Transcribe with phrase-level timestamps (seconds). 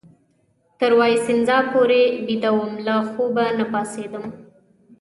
[0.79, 4.25] تر وایسینزا پورې بیده وم، له خوبه نه پاڅېدم.